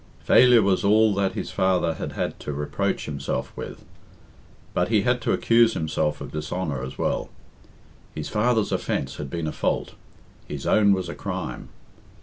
Failure 0.23 0.63
was 0.63 0.83
all 0.83 1.13
that 1.13 1.33
his 1.33 1.51
father 1.51 1.93
had 1.93 2.13
had 2.13 2.39
to 2.39 2.53
reproach 2.53 3.05
himself 3.05 3.53
with; 3.55 3.85
but 4.73 4.87
he 4.87 5.03
had 5.03 5.21
to 5.21 5.31
accuse 5.31 5.75
himself 5.75 6.19
of 6.21 6.31
dishonour 6.31 6.83
as 6.83 6.97
well. 6.97 7.29
His 8.15 8.27
father's 8.27 8.71
offence 8.71 9.17
had 9.17 9.29
been 9.29 9.45
a 9.45 9.51
fault; 9.51 9.93
his 10.47 10.65
own 10.65 10.93
was 10.93 11.07
a 11.07 11.13
crime. 11.13 11.69